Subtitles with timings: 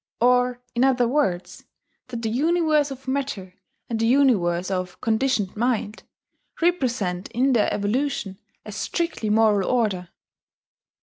[0.19, 1.63] (Or, in other words,
[2.07, 3.53] that the universe of Matter,
[3.87, 6.01] and the universe of [conditioned] Mind,
[6.59, 10.09] represent in their evolution a strictly moral order.)